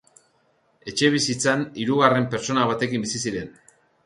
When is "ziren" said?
3.27-3.55